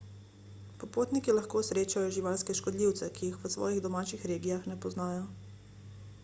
[0.83, 5.25] popotniki lahko srečajo živalske škodljivce ki jih v svojih domačih regijah ne poznajo